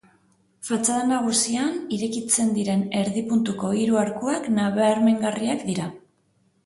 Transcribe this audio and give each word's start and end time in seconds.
Fatxada 0.67 1.03
nagusian 1.09 1.75
irekitzen 1.97 2.49
diren 2.57 2.81
erdi-puntuko 3.03 3.71
hiru 3.83 4.01
arkuak 4.07 4.49
nabarmengarriak 4.59 5.63
dira. 5.69 5.87